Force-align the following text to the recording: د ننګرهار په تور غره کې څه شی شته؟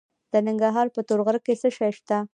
د 0.31 0.33
ننګرهار 0.47 0.87
په 0.95 1.01
تور 1.07 1.19
غره 1.25 1.39
کې 1.45 1.53
څه 1.61 1.69
شی 1.77 1.91
شته؟ 1.97 2.17